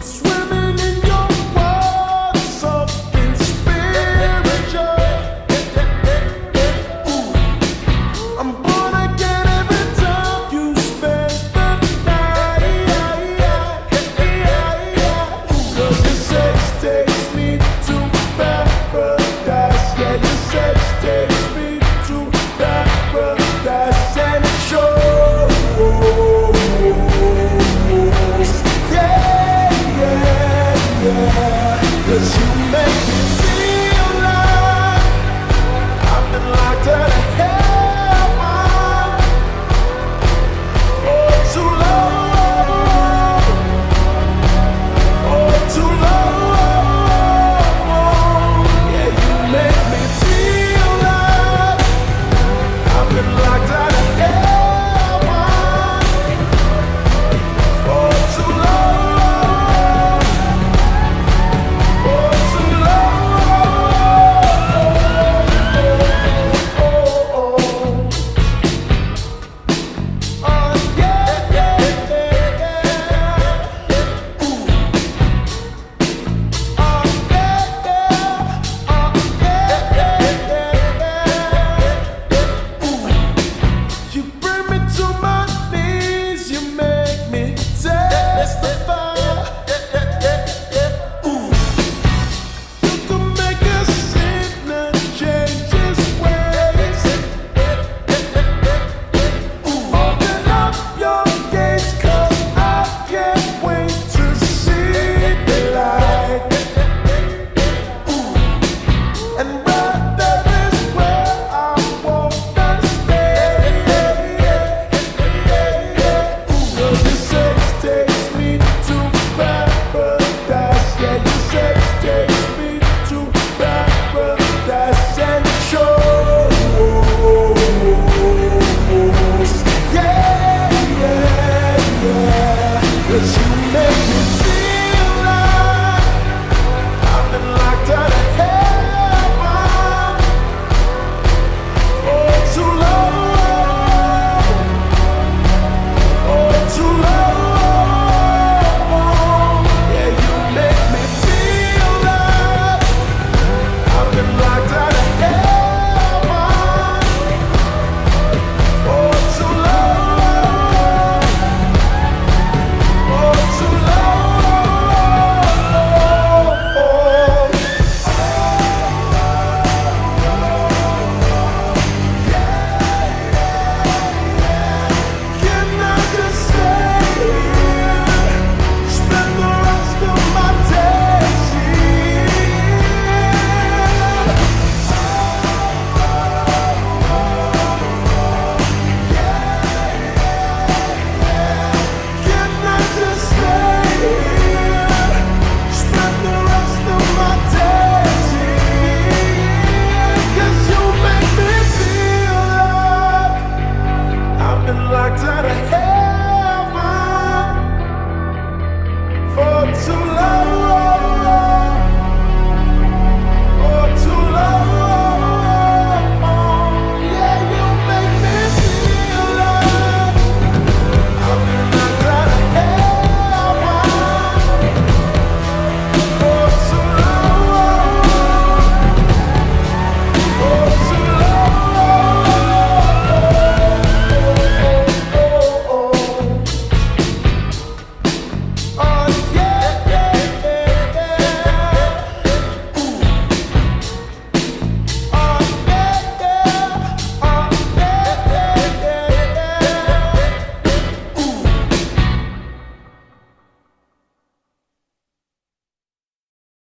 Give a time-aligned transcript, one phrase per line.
[0.00, 0.61] swimming